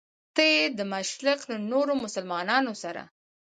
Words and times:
نه 0.35 0.43
یې 0.53 0.61
د 0.77 0.79
مشرق 0.93 1.39
له 1.51 1.57
نورو 1.71 1.93
مسلمانانو 2.03 2.73
سره. 2.83 3.01